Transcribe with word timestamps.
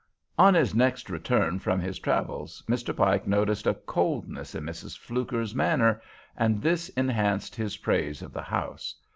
On 0.39 0.55
his 0.55 0.73
next 0.73 1.11
return 1.11 1.59
from 1.59 1.79
his 1.79 1.99
travels 1.99 2.63
Mr. 2.67 2.97
Pike 2.97 3.27
noticed 3.27 3.67
a 3.67 3.75
coldness 3.75 4.55
in 4.55 4.63
Mrs. 4.63 4.97
Fluker's 4.97 5.53
manner, 5.53 6.01
and 6.35 6.59
this 6.59 6.89
enhanced 6.97 7.55
his 7.55 7.77
praise 7.77 8.23
of 8.23 8.33
the 8.33 8.41
house. 8.41 8.95